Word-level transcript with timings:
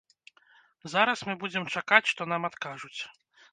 Зараз 0.93 1.19
мы 1.27 1.35
будзем 1.45 1.63
чакаць, 1.77 2.09
што 2.15 2.21
нам 2.35 2.51
адкажуць. 2.53 2.97